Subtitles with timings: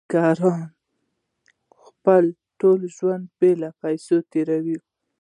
[0.09, 0.51] بزګرانو
[1.85, 2.23] خپل
[2.59, 3.51] ټول ژوند بې
[3.81, 4.77] پیسو تیروه.